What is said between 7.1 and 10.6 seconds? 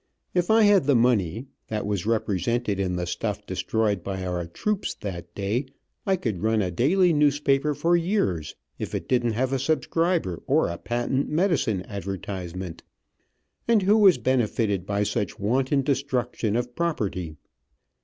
newspaper for years, if it didn't have a subscriber